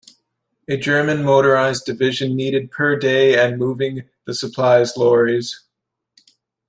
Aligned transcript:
A 0.67 0.77
German 0.77 1.17
motorised 1.19 1.85
division 1.85 2.35
needed 2.35 2.71
per 2.71 2.95
day 2.95 3.37
and 3.37 3.59
moving 3.59 4.09
the 4.25 4.33
supplies 4.33 4.97
lorries. 4.97 5.63